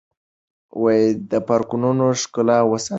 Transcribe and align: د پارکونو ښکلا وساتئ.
د 1.31 1.33
پارکونو 1.47 2.05
ښکلا 2.21 2.57
وساتئ. 2.69 2.89